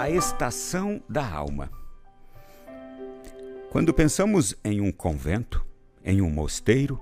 [0.00, 1.70] A estação da alma.
[3.70, 5.62] Quando pensamos em um convento,
[6.02, 6.98] em um mosteiro,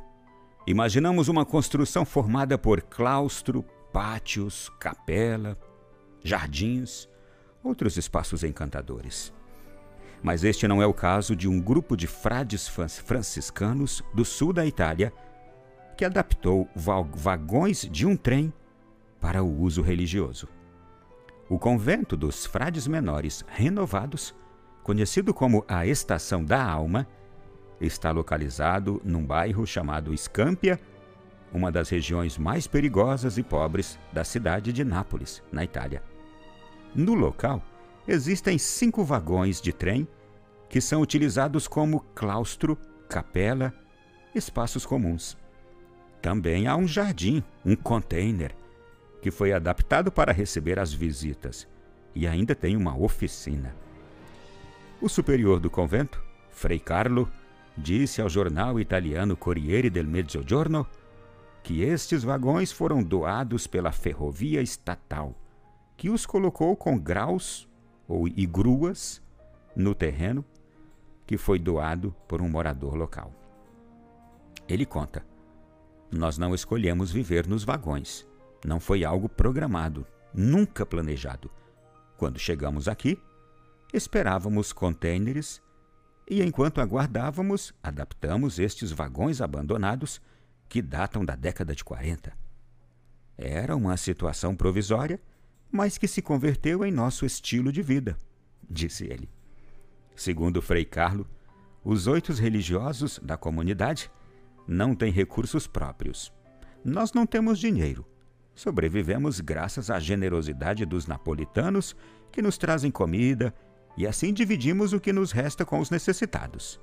[0.67, 5.57] imaginamos uma construção formada por claustro, pátios, capela,
[6.25, 7.09] jardins,
[7.63, 9.33] outros espaços encantadores.
[10.21, 14.67] Mas este não é o caso de um grupo de frades franciscanos do sul da
[14.67, 15.13] Itália
[15.97, 18.53] que adaptou vagões de um trem
[19.21, 20.49] para o uso religioso.
[21.49, 24.35] O convento dos frades menores renovados,
[24.83, 27.07] conhecido como a Estação da Alma,
[27.81, 30.79] está localizado num bairro chamado Escâmpia,
[31.51, 36.03] uma das regiões mais perigosas e pobres da cidade de Nápoles, na Itália.
[36.95, 37.63] No local,
[38.07, 40.07] existem cinco vagões de trem
[40.69, 42.77] que são utilizados como claustro,
[43.09, 43.73] capela,
[44.35, 45.35] espaços comuns.
[46.21, 48.55] Também há um jardim, um container,
[49.21, 51.67] que foi adaptado para receber as visitas
[52.15, 53.75] e ainda tem uma oficina.
[55.01, 57.29] O superior do convento, Frei Carlo,
[57.77, 60.87] disse ao jornal italiano Corriere del Mezzogiorno
[61.63, 65.35] que estes vagões foram doados pela ferrovia estatal,
[65.97, 67.69] que os colocou com graus
[68.09, 69.23] ou igruas
[69.77, 70.45] no terreno
[71.27, 73.33] que foi doado por um morador local.
[74.69, 75.25] Ele conta:
[76.11, 78.28] Nós não escolhemos viver nos vagões.
[78.65, 81.51] Não foi algo programado, nunca planejado.
[82.17, 83.21] Quando chegamos aqui,
[83.93, 85.63] esperávamos contêineres
[86.29, 90.21] e, enquanto aguardávamos, adaptamos estes vagões abandonados
[90.69, 92.33] que datam da década de 40.
[93.37, 95.21] Era uma situação provisória,
[95.71, 98.17] mas que se converteu em nosso estilo de vida,
[98.69, 99.31] disse ele.
[100.17, 101.27] Segundo Frei Carlo,
[101.85, 104.11] os oito religiosos da comunidade
[104.67, 106.33] não têm recursos próprios.
[106.85, 108.05] Nós não temos dinheiro,
[108.59, 111.95] Sobrevivemos graças à generosidade dos napolitanos
[112.33, 113.55] que nos trazem comida
[113.97, 116.81] e assim dividimos o que nos resta com os necessitados.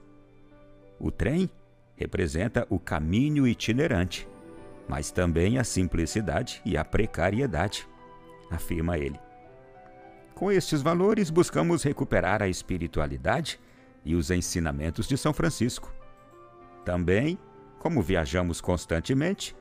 [0.97, 1.49] O trem
[1.97, 4.25] representa o caminho itinerante,
[4.87, 7.85] mas também a simplicidade e a precariedade,
[8.49, 9.19] afirma ele.
[10.33, 13.59] Com estes valores, buscamos recuperar a espiritualidade
[14.05, 15.93] e os ensinamentos de São Francisco.
[16.85, 17.37] Também,
[17.79, 19.53] como viajamos constantemente,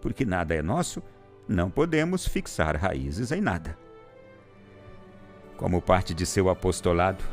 [0.00, 1.02] porque nada é nosso,
[1.50, 3.76] não podemos fixar raízes em nada.
[5.56, 7.24] Como parte de seu apostolado,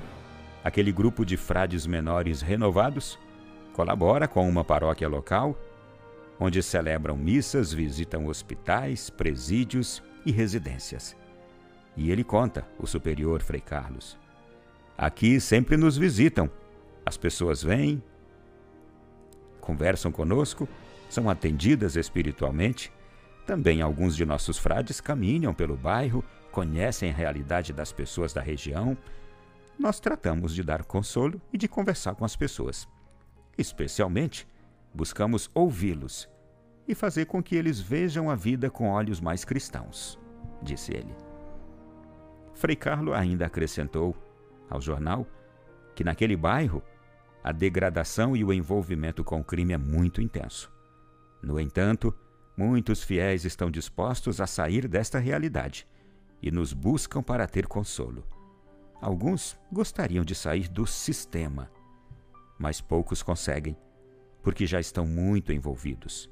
[0.63, 3.19] aquele grupo de frades menores renovados
[3.73, 5.55] colabora com uma paróquia local,
[6.39, 11.16] onde celebram missas, visitam hospitais, presídios e residências.
[11.95, 14.17] E ele conta, o superior Frei Carlos.
[14.97, 16.49] Aqui sempre nos visitam.
[17.05, 18.01] As pessoas vêm,
[19.61, 20.67] conversam conosco,
[21.07, 22.91] são atendidas espiritualmente
[23.47, 26.22] também alguns de nossos frades caminham pelo bairro,
[26.52, 28.96] conhecem a realidade das pessoas da região.
[29.80, 32.85] Nós tratamos de dar consolo e de conversar com as pessoas.
[33.58, 34.46] Especialmente,
[34.94, 36.30] buscamos ouvi-los
[36.85, 40.19] e fazer com que eles vejam a vida com olhos mais cristãos,
[40.62, 41.16] disse ele.
[42.53, 44.14] Frei Carlo ainda acrescentou
[44.69, 45.25] ao jornal
[45.96, 46.84] que naquele bairro
[47.41, 50.69] a degradação e o envolvimento com o crime é muito intenso.
[51.41, 52.14] No entanto,
[52.57, 55.88] Muitos fiéis estão dispostos a sair desta realidade
[56.41, 58.23] e nos buscam para ter consolo.
[59.00, 61.69] Alguns gostariam de sair do sistema,
[62.57, 63.78] mas poucos conseguem,
[64.41, 66.28] porque já estão muito envolvidos.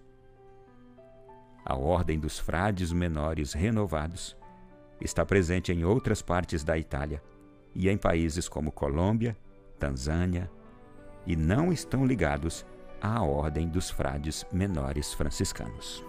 [1.63, 4.35] A Ordem dos Frades Menores Renovados
[4.99, 7.21] está presente em outras partes da Itália
[7.75, 9.37] e em países como Colômbia,
[9.77, 10.49] Tanzânia,
[11.27, 12.65] e não estão ligados
[13.05, 16.03] à Ordem dos Frades Menores Franciscanos.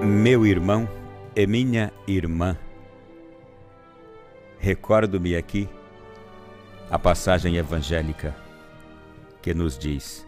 [0.00, 0.88] Meu irmão
[1.34, 2.56] e minha irmã,
[4.58, 5.68] recordo-me aqui
[6.88, 8.32] a passagem evangélica
[9.42, 10.24] que nos diz: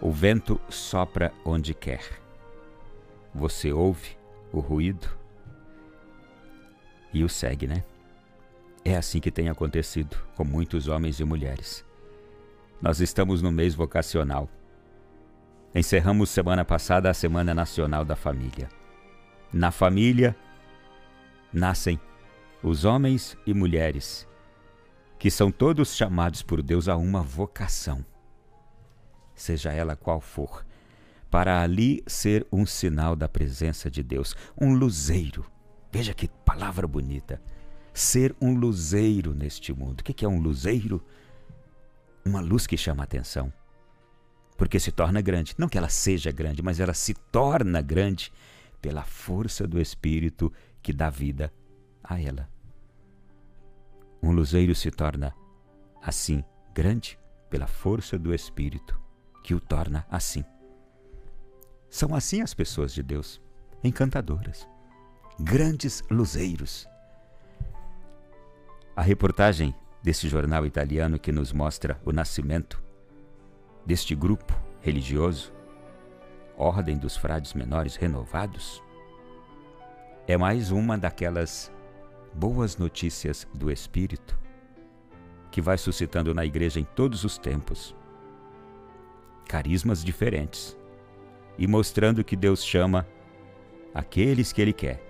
[0.00, 2.04] O vento sopra onde quer.
[3.34, 4.21] Você ouve
[4.52, 5.08] o ruído
[7.12, 7.82] e o segue, né?
[8.84, 11.84] É assim que tem acontecido com muitos homens e mulheres.
[12.80, 14.48] Nós estamos no mês vocacional.
[15.74, 18.68] Encerramos semana passada a Semana Nacional da Família.
[19.52, 20.36] Na família
[21.52, 22.00] nascem
[22.62, 24.26] os homens e mulheres,
[25.18, 28.04] que são todos chamados por Deus a uma vocação,
[29.34, 30.64] seja ela qual for,
[31.32, 35.50] para ali ser um sinal da presença de Deus, um luzeiro.
[35.90, 37.40] Veja que palavra bonita
[37.94, 40.00] ser um luzeiro neste mundo.
[40.00, 41.02] O que é um luzeiro?
[42.22, 43.50] Uma luz que chama a atenção,
[44.58, 45.54] porque se torna grande.
[45.56, 48.30] Não que ela seja grande, mas ela se torna grande
[48.82, 50.52] pela força do Espírito
[50.82, 51.50] que dá vida
[52.04, 52.46] a ela.
[54.22, 55.34] Um luzeiro se torna
[56.02, 56.44] assim
[56.74, 57.18] grande
[57.48, 59.00] pela força do Espírito
[59.42, 60.44] que o torna assim.
[61.92, 63.38] São assim as pessoas de Deus,
[63.84, 64.66] encantadoras,
[65.38, 66.88] grandes luzeiros.
[68.96, 72.82] A reportagem desse jornal italiano que nos mostra o nascimento
[73.84, 75.52] deste grupo religioso,
[76.56, 78.82] Ordem dos Frades Menores Renovados,
[80.26, 81.70] é mais uma daquelas
[82.32, 84.40] boas notícias do Espírito
[85.50, 87.94] que vai suscitando na igreja em todos os tempos
[89.46, 90.74] carismas diferentes
[91.62, 93.06] e mostrando que Deus chama
[93.94, 95.00] aqueles que Ele quer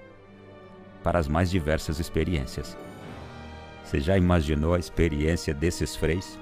[1.02, 2.76] para as mais diversas experiências.
[3.82, 6.38] Você já imaginou a experiência desses freis?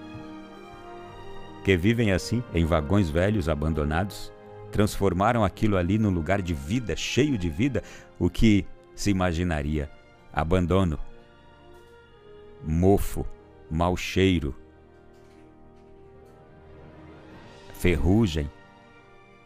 [1.62, 4.32] Que vivem assim, em vagões velhos abandonados,
[4.72, 7.80] transformaram aquilo ali num lugar de vida, cheio de vida,
[8.18, 8.66] o que
[8.96, 9.88] se imaginaria
[10.32, 10.98] abandono,
[12.64, 13.24] mofo,
[13.70, 14.56] mau cheiro,
[17.74, 18.50] ferrugem.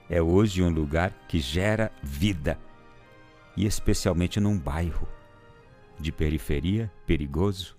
[0.09, 2.59] É hoje um lugar que gera vida,
[3.57, 5.09] e especialmente num bairro
[5.99, 7.77] de periferia perigoso.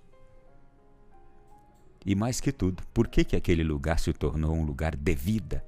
[2.05, 5.65] E mais que tudo, por que, que aquele lugar se tornou um lugar de vida?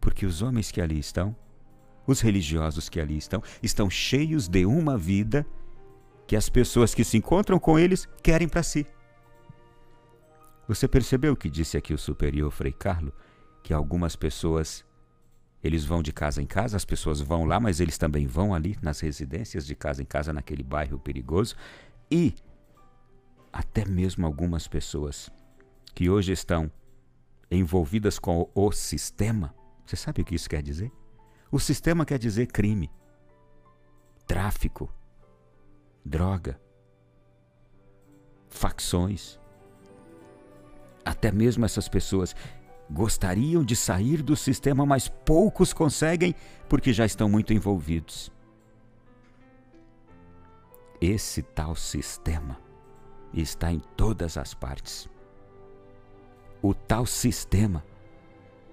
[0.00, 1.34] Porque os homens que ali estão,
[2.06, 5.46] os religiosos que ali estão, estão cheios de uma vida
[6.26, 8.86] que as pessoas que se encontram com eles querem para si.
[10.66, 13.12] Você percebeu o que disse aqui o superior Frei Carlo?
[13.64, 14.84] Que algumas pessoas
[15.64, 18.78] eles vão de casa em casa, as pessoas vão lá, mas eles também vão ali
[18.82, 21.56] nas residências de casa em casa naquele bairro perigoso
[22.10, 22.34] e
[23.50, 25.30] até mesmo algumas pessoas
[25.94, 26.70] que hoje estão
[27.50, 29.54] envolvidas com o sistema.
[29.86, 30.92] Você sabe o que isso quer dizer?
[31.50, 32.90] O sistema quer dizer crime,
[34.26, 34.92] tráfico,
[36.04, 36.60] droga,
[38.50, 39.40] facções.
[41.04, 42.34] Até mesmo essas pessoas
[42.90, 46.34] gostariam de sair do sistema, mas poucos conseguem
[46.68, 48.32] porque já estão muito envolvidos.
[51.00, 52.58] Esse tal sistema
[53.32, 55.08] está em todas as partes.
[56.62, 57.84] O tal sistema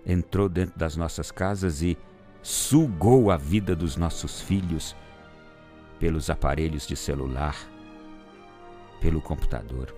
[0.06, 1.98] entrou dentro das nossas casas e
[2.42, 4.96] sugou a vida dos nossos filhos
[6.00, 7.56] pelos aparelhos de celular,
[9.00, 9.94] pelo computador.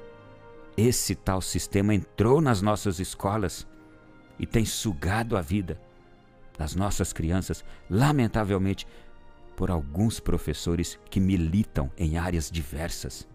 [0.75, 3.67] Esse tal sistema entrou nas nossas escolas
[4.39, 5.79] e tem sugado a vida
[6.57, 8.87] das nossas crianças, lamentavelmente,
[9.55, 13.27] por alguns professores que militam em áreas diversas.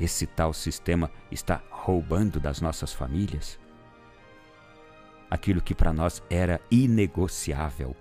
[0.00, 3.58] Esse tal sistema está roubando das nossas famílias
[5.28, 7.96] aquilo que para nós era inegociável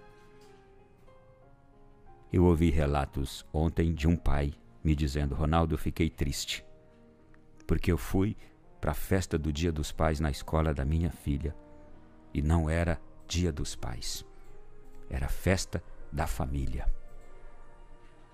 [2.35, 6.65] eu ouvi relatos ontem de um pai me dizendo: Ronaldo, eu fiquei triste,
[7.65, 8.35] porque eu fui
[8.85, 11.55] para a festa do Dia dos Pais na escola da minha filha
[12.31, 14.23] e não era Dia dos Pais,
[15.09, 16.85] era festa da família.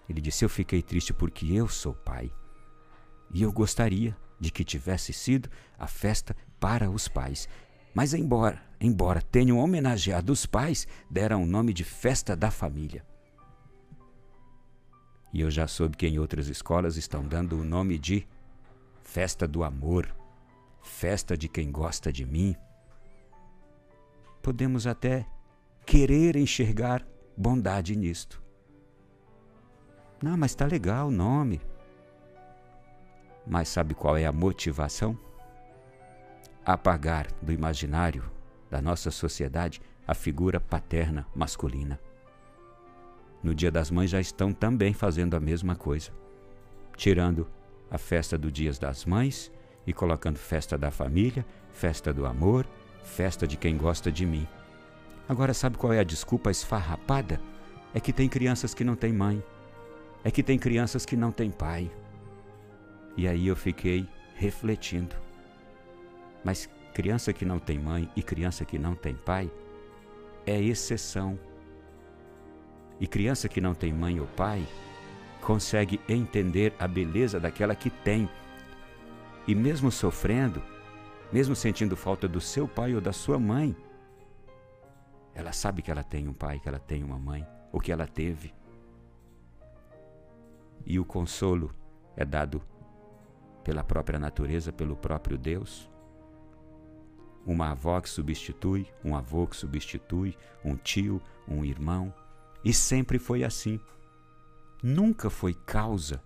[0.10, 2.30] Ele disse: Eu fiquei triste porque eu sou pai
[3.34, 7.48] e eu gostaria de que tivesse sido a festa para os pais.
[7.94, 13.06] Mas embora, embora tenham homenageado os pais, deram o nome de festa da família.
[15.32, 18.28] E eu já soube que em outras escolas estão dando o nome de
[19.02, 20.14] Festa do Amor,
[20.82, 22.56] Festa de quem gosta de mim.
[24.42, 25.26] Podemos até
[25.86, 27.06] querer enxergar
[27.38, 28.42] bondade nisto.
[30.22, 31.62] Não, mas está legal o nome.
[33.46, 35.18] Mas sabe qual é a motivação?
[36.66, 38.30] Apagar do imaginário
[38.70, 42.00] da nossa sociedade a figura paterna masculina
[43.44, 46.12] no Dia das Mães já estão também fazendo a mesma coisa,
[46.96, 47.48] tirando
[47.90, 49.52] a festa do Dia das Mães
[49.92, 52.66] e colocando festa da família, festa do amor,
[53.04, 54.48] festa de quem gosta de mim.
[55.28, 57.40] Agora, sabe qual é a desculpa esfarrapada?
[57.94, 59.44] É que tem crianças que não têm mãe,
[60.24, 61.92] é que tem crianças que não têm pai.
[63.18, 65.16] E aí eu fiquei refletindo.
[66.44, 69.52] Mas criança que não tem mãe e criança que não tem pai
[70.46, 71.38] é exceção
[73.00, 74.66] e criança que não tem mãe ou pai
[75.42, 78.30] consegue entender a beleza daquela que tem.
[79.48, 80.62] E mesmo sofrendo,
[81.32, 83.76] mesmo sentindo falta do seu pai ou da sua mãe,
[85.34, 88.06] ela sabe que ela tem um pai, que ela tem uma mãe, ou que ela
[88.06, 88.54] teve.
[90.86, 91.74] E o consolo
[92.16, 92.62] é dado
[93.64, 95.90] pela própria natureza, pelo próprio Deus.
[97.46, 102.14] uma avó que substitui, um avô que substitui, um tio, um irmão.
[102.64, 103.80] E sempre foi assim.
[104.84, 106.22] Nunca foi causa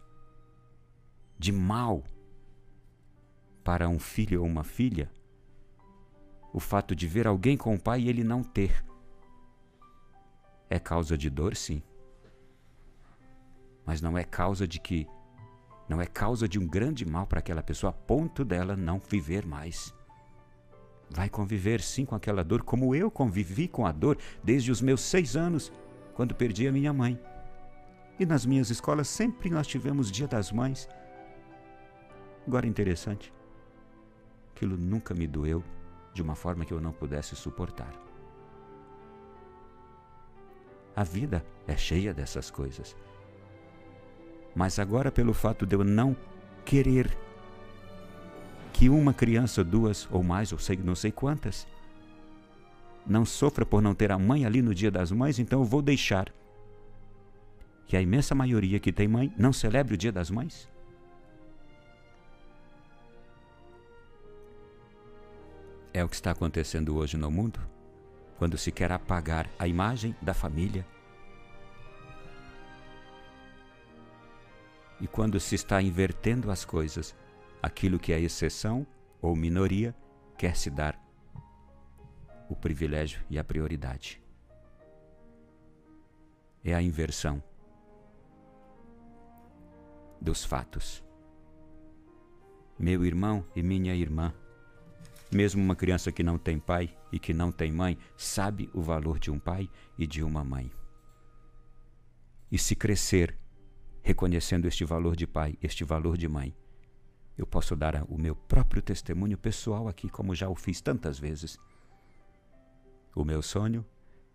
[1.38, 2.04] de mal
[3.66, 5.12] para um filho ou uma filha
[6.56, 8.86] o fato de ver alguém com o pai e ele não ter.
[10.70, 11.84] É causa de dor, sim.
[13.86, 15.06] Mas não é causa de que
[15.90, 19.46] não é causa de um grande mal para aquela pessoa a ponto dela não viver
[19.46, 19.94] mais.
[21.10, 25.02] Vai conviver sim com aquela dor, como eu convivi com a dor desde os meus
[25.02, 25.74] seis anos,
[26.14, 27.20] quando perdi a minha mãe.
[28.18, 30.88] E nas minhas escolas sempre nós tivemos Dia das Mães.
[32.48, 33.35] Agora interessante,
[34.56, 35.62] aquilo nunca me doeu
[36.14, 37.94] de uma forma que eu não pudesse suportar.
[40.96, 42.96] A vida é cheia dessas coisas.
[44.56, 46.16] Mas agora, pelo fato de eu não
[46.64, 47.16] querer
[48.72, 51.68] que uma criança, duas ou mais, ou sei, não sei quantas,
[53.06, 55.82] não sofra por não ter a mãe ali no dia das mães, então eu vou
[55.82, 56.34] deixar
[57.86, 60.70] que a imensa maioria que tem mãe não celebre o dia das mães?
[65.96, 67.58] É o que está acontecendo hoje no mundo,
[68.38, 70.86] quando se quer apagar a imagem da família
[75.00, 77.16] E quando se está invertendo as coisas,
[77.62, 78.86] aquilo que é exceção
[79.22, 79.96] ou minoria
[80.38, 81.00] quer se dar
[82.50, 84.22] o privilégio e a prioridade.
[86.62, 87.42] É a inversão
[90.20, 91.02] dos fatos.
[92.78, 94.34] Meu irmão e minha irmã,
[95.32, 99.20] mesmo uma criança que não tem pai e que não tem mãe, sabe o valor
[99.20, 100.72] de um pai e de uma mãe.
[102.52, 103.38] E se crescer
[104.02, 106.56] reconhecendo este valor de pai, este valor de mãe.
[107.36, 111.58] Eu posso dar o meu próprio testemunho pessoal aqui, como já o fiz tantas vezes.
[113.16, 113.84] O meu sonho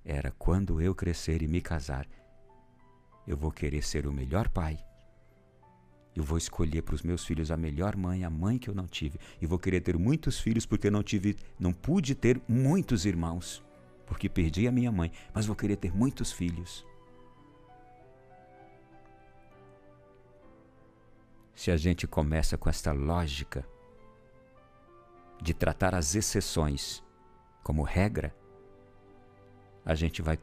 [0.04, 2.06] era quando eu crescer e me casar,
[3.26, 4.76] eu vou querer ser o melhor pai.
[6.14, 8.86] Eu vou escolher para os meus filhos a melhor mãe, a mãe que eu não
[8.86, 9.18] tive.
[9.40, 13.62] E vou querer ter muitos filhos porque não tive, não pude ter muitos irmãos,
[14.06, 16.84] porque perdi a minha mãe, mas vou querer ter muitos filhos.
[21.60, 23.68] se a gente começa com esta lógica
[25.42, 27.04] de tratar as exceções
[27.62, 28.34] como regra,
[29.84, 30.38] a gente vai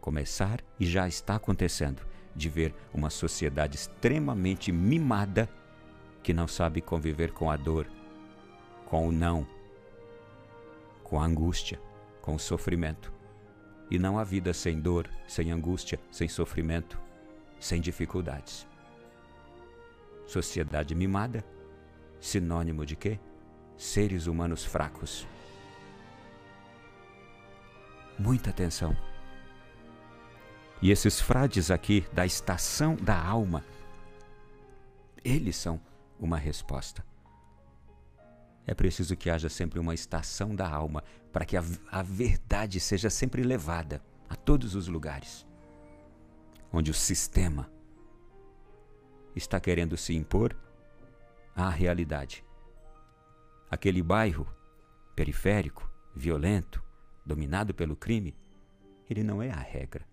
[0.00, 2.06] começar e já está acontecendo
[2.36, 5.48] de ver uma sociedade extremamente mimada
[6.22, 7.86] que não sabe conviver com a dor,
[8.84, 9.46] com o não,
[11.02, 11.80] com a angústia,
[12.20, 13.12] com o sofrimento.
[13.90, 17.00] E não há vida sem dor, sem angústia, sem sofrimento,
[17.58, 18.66] sem dificuldades.
[20.26, 21.44] Sociedade mimada,
[22.20, 23.18] sinônimo de quê?
[23.76, 25.26] Seres humanos fracos.
[28.18, 28.96] Muita atenção.
[30.80, 33.64] E esses frades aqui da estação da alma,
[35.24, 35.80] eles são
[36.18, 37.04] uma resposta.
[38.66, 41.02] É preciso que haja sempre uma estação da alma
[41.32, 45.46] para que a, a verdade seja sempre levada a todos os lugares
[46.72, 47.70] onde o sistema
[49.34, 50.56] está querendo se impor
[51.54, 52.44] à realidade.
[53.70, 54.46] Aquele bairro
[55.14, 56.82] periférico, violento,
[57.24, 58.36] dominado pelo crime,
[59.08, 60.06] ele não é a regra.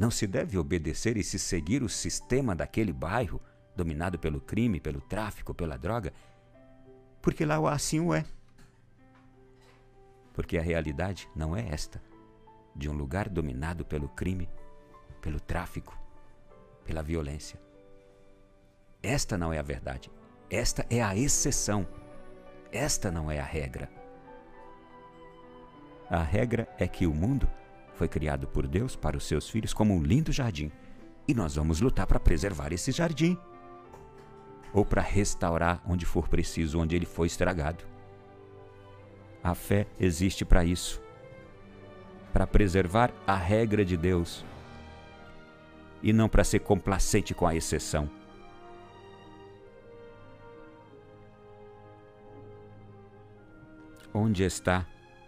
[0.00, 3.38] Não se deve obedecer e se seguir o sistema daquele bairro
[3.76, 6.10] dominado pelo crime, pelo tráfico, pela droga,
[7.20, 8.24] porque lá assim o é.
[10.32, 12.02] Porque a realidade não é esta,
[12.74, 14.48] de um lugar dominado pelo crime,
[15.20, 15.94] pelo tráfico,
[16.82, 17.60] pela violência.
[19.02, 20.10] Esta não é a verdade.
[20.48, 21.86] Esta é a exceção.
[22.72, 23.86] Esta não é a regra.
[26.08, 27.46] A regra é que o mundo
[28.00, 30.72] foi criado por Deus para os seus filhos como um lindo jardim.
[31.28, 33.36] E nós vamos lutar para preservar esse jardim.
[34.72, 37.84] Ou para restaurar onde for preciso, onde ele foi estragado.
[39.44, 41.02] A fé existe para isso
[42.32, 44.46] para preservar a regra de Deus
[46.02, 48.08] e não para ser complacente com a exceção.
[54.14, 54.86] Onde está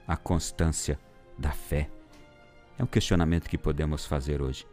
[0.08, 0.98] a constância
[1.36, 1.90] da fé?
[2.78, 4.66] É um questionamento que podemos fazer hoje.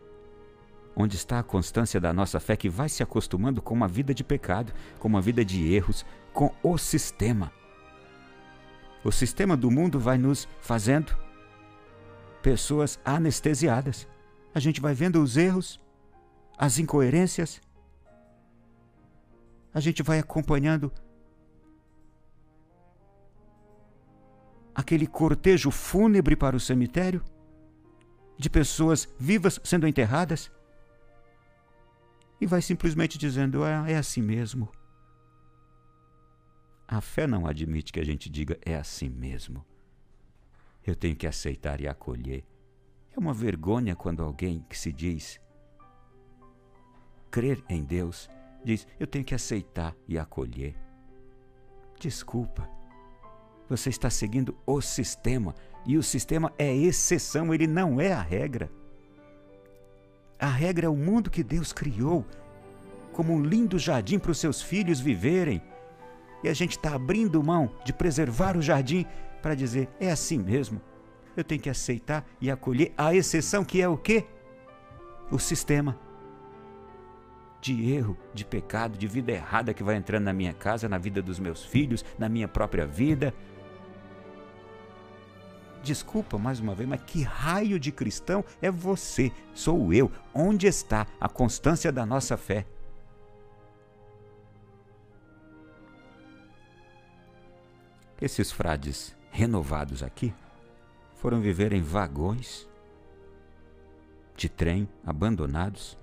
[0.96, 4.24] Onde está a constância da nossa fé que vai se acostumando com uma vida de
[4.24, 7.51] pecado, com uma vida de erros, com o sistema?
[9.03, 11.15] O sistema do mundo vai nos fazendo
[12.41, 14.08] pessoas anestesiadas.
[14.53, 15.79] A gente vai vendo os erros,
[16.58, 17.62] as incoerências,
[19.74, 20.91] a gente vai acompanhando
[24.74, 27.24] aquele cortejo fúnebre para o cemitério?
[28.39, 30.50] De pessoas vivas sendo enterradas?
[32.39, 34.72] E vai simplesmente dizendo: é, é assim mesmo.
[36.88, 39.63] A fé não admite que a gente diga é assim mesmo.
[40.84, 42.43] Eu tenho que aceitar e acolher.
[43.12, 45.39] É uma vergonha quando alguém que se diz
[47.29, 48.29] crer em Deus
[48.63, 50.75] diz: eu tenho que aceitar e acolher.
[52.00, 52.69] Desculpa.
[53.67, 55.53] Você está seguindo o sistema
[55.86, 58.69] e o sistema é exceção, ele não é a regra.
[60.39, 62.25] A regra é o mundo que Deus criou
[63.12, 65.62] como um lindo jardim para os seus filhos viverem
[66.43, 69.05] e a gente está abrindo mão de preservar o jardim
[69.41, 70.81] para dizer: é assim mesmo.
[71.36, 74.25] Eu tenho que aceitar e acolher a exceção que é o quê?
[75.31, 75.98] O sistema
[77.62, 81.21] de erro, de pecado, de vida errada que vai entrando na minha casa, na vida
[81.21, 83.33] dos meus filhos, na minha própria vida.
[85.83, 89.31] Desculpa mais uma vez, mas que raio de cristão é você?
[89.53, 90.12] Sou eu.
[90.33, 92.65] Onde está a constância da nossa fé?
[98.21, 100.33] Esses frades renovados aqui
[101.15, 102.67] foram viver em vagões
[104.36, 105.98] de trem abandonados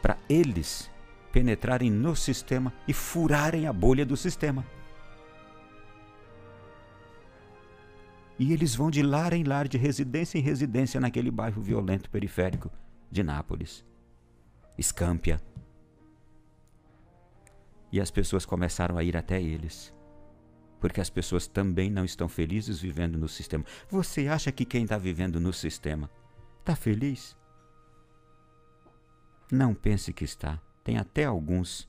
[0.00, 0.90] para eles
[1.32, 4.64] penetrarem no sistema e furarem a bolha do sistema.
[8.40, 12.68] E eles vão de lar em lar, de residência em residência naquele bairro violento periférico
[13.08, 13.84] de Nápoles.
[14.76, 15.40] Escâmpia.
[17.92, 19.94] E as pessoas começaram a ir até eles
[20.80, 23.64] porque as pessoas também não estão felizes vivendo no sistema.
[23.88, 26.10] Você acha que quem está vivendo no sistema
[26.58, 27.36] está feliz?
[29.52, 30.58] Não pense que está.
[30.82, 31.88] Tem até alguns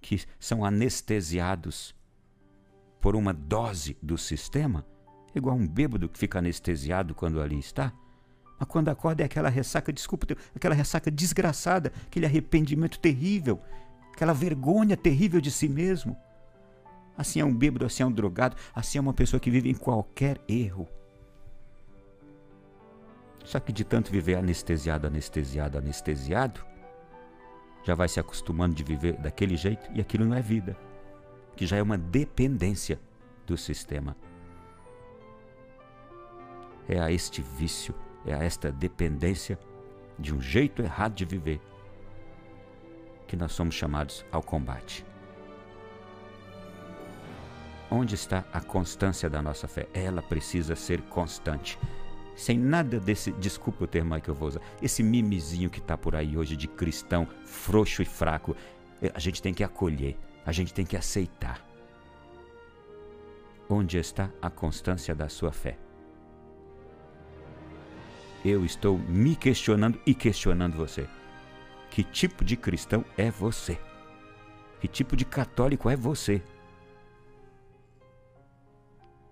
[0.00, 1.94] que são anestesiados
[3.00, 4.84] por uma dose do sistema,
[5.38, 7.92] igual um bêbado que fica anestesiado quando ali está.
[8.58, 13.60] Mas quando acorda é aquela ressaca, desculpa, aquela ressaca desgraçada, aquele arrependimento terrível,
[14.12, 16.16] aquela vergonha terrível de si mesmo.
[17.16, 19.74] Assim é um bêbado, assim é um drogado, assim é uma pessoa que vive em
[19.74, 20.88] qualquer erro.
[23.44, 26.64] Só que de tanto viver anestesiado, anestesiado, anestesiado,
[27.84, 30.76] já vai se acostumando de viver daquele jeito e aquilo não é vida,
[31.54, 32.98] que já é uma dependência
[33.46, 34.16] do sistema.
[36.88, 37.94] É a este vício,
[38.24, 39.58] é a esta dependência
[40.18, 41.60] de um jeito errado de viver
[43.26, 45.04] que nós somos chamados ao combate.
[47.90, 49.88] Onde está a constância da nossa fé?
[49.94, 51.78] Ela precisa ser constante.
[52.34, 56.14] Sem nada desse, desculpa o termo que eu vou usar, esse mimizinho que está por
[56.14, 58.54] aí hoje de cristão frouxo e fraco,
[59.00, 61.64] eh, a gente tem que acolher, a gente tem que aceitar.
[63.68, 65.78] Onde está a constância da sua fé?
[68.48, 71.08] Eu estou me questionando e questionando você.
[71.90, 73.76] Que tipo de cristão é você?
[74.80, 76.40] Que tipo de católico é você?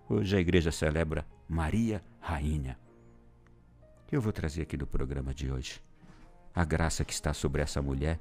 [0.09, 2.77] Hoje a igreja celebra Maria Rainha.
[4.11, 5.81] Eu vou trazer aqui do programa de hoje
[6.53, 8.19] a graça que está sobre essa mulher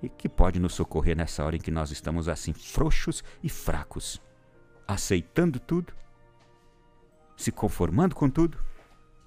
[0.00, 4.22] e que pode nos socorrer nessa hora em que nós estamos assim frouxos e fracos,
[4.86, 5.92] aceitando tudo,
[7.36, 8.56] se conformando com tudo,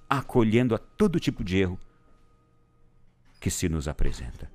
[0.09, 1.79] acolhendo a todo tipo de erro
[3.39, 4.51] que se nos apresenta.